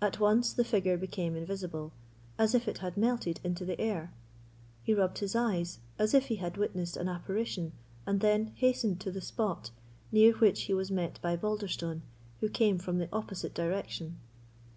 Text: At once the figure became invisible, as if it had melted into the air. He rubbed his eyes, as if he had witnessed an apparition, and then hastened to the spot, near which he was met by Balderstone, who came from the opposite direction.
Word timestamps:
At 0.00 0.18
once 0.18 0.52
the 0.52 0.64
figure 0.64 0.96
became 0.96 1.36
invisible, 1.36 1.92
as 2.36 2.52
if 2.52 2.66
it 2.66 2.78
had 2.78 2.96
melted 2.96 3.38
into 3.44 3.64
the 3.64 3.80
air. 3.80 4.12
He 4.82 4.92
rubbed 4.92 5.18
his 5.18 5.36
eyes, 5.36 5.78
as 6.00 6.14
if 6.14 6.26
he 6.26 6.34
had 6.34 6.56
witnessed 6.56 6.96
an 6.96 7.08
apparition, 7.08 7.70
and 8.04 8.18
then 8.20 8.54
hastened 8.56 8.98
to 9.02 9.12
the 9.12 9.20
spot, 9.20 9.70
near 10.10 10.32
which 10.32 10.62
he 10.62 10.74
was 10.74 10.90
met 10.90 11.20
by 11.22 11.36
Balderstone, 11.36 12.02
who 12.40 12.48
came 12.48 12.76
from 12.78 12.98
the 12.98 13.08
opposite 13.12 13.54
direction. 13.54 14.18